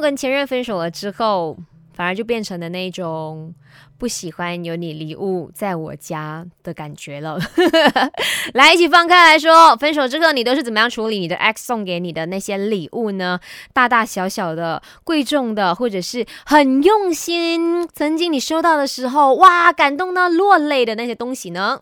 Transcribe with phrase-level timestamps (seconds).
[0.00, 1.56] 跟前任分手了之后，
[1.92, 3.54] 反而就变成了那种
[3.98, 7.38] 不喜欢有你礼物在我家的感觉了。
[8.54, 13.40] 来，一起放开来说，分手之后你都是怎么样处理你的 X 送给你的那些礼物呢？
[13.72, 21.78] 大大小小的、贵重的，或者是很用心，曾经你收到的时候，哇，感动到落泪的那些东西呢？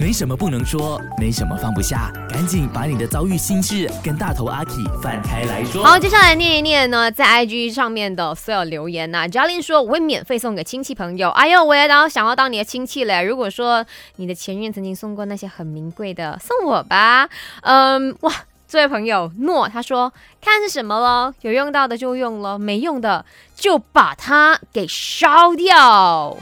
[0.00, 5.84] 没什么不能说，没什么放不下，赶紧把你的遭遇心事跟大头阿 K 翻开来说。
[5.84, 9.28] 好，接下来念一念呢，在 IG 上面的所有留言呐。
[9.28, 13.22] Jalin 说我会免费送给亲戚朋友，哎呦，我也当想要当你的亲戚嘞。
[13.22, 13.84] 如果说
[14.16, 17.28] 你的前任曾经送过那些很名贵的，送我吧。
[17.62, 18.32] 嗯，哇，
[18.66, 26.36] 这位朋友诺他说看是什么咯，有用到的就用了，没用的就把它给烧掉。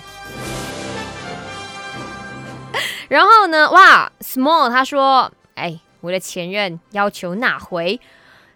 [3.08, 3.70] 然后呢？
[3.70, 8.00] 哇，Small 他说：“哎，我的前任要求拿回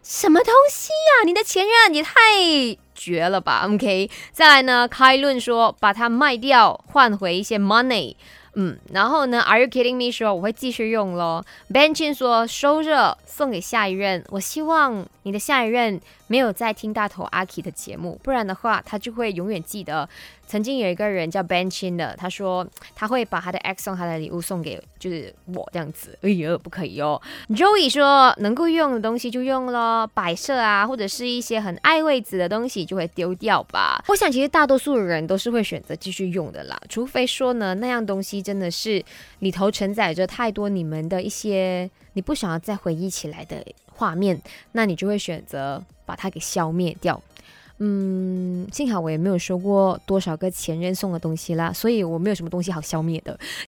[0.03, 1.25] 什么东西呀？
[1.27, 2.13] 你的前任也太
[2.95, 4.87] 绝了吧？OK，再来呢？
[4.87, 8.17] 开论说把它卖掉，换回一些 money。
[8.55, 10.13] 嗯，然后呢？Are you kidding me？
[10.13, 11.45] 说我会继续用咯。
[11.71, 14.25] Benchin 说收着，送给下一任。
[14.31, 20.09] 我希望你的下一任没有在听大头阿 K 的节目，不然的话，他就会永远记得。”
[20.47, 27.21] 曾经有一个人叫 Benchin 的，他说他会把他的 X 送他的礼物送给就是我这样子，哎呀不可以哦。
[27.49, 34.05] Joey 说能够用的东西就用咯，摆设啊或者是一些很爱位置的东西就会丢掉吧。
[34.07, 39.03] 我想其实大多数人都是会选择继续用的啦，除非说呢那样东西真的是
[39.39, 44.41] 里头承载着太多你们的一些你不想要再回忆起来的画面，
[44.73, 47.21] 那你就会选择把它给消灭掉。
[47.79, 53.37] 嗯，幸好我也没有收过多少个前任送的东西啦，所以我没有什么东西好消灭的。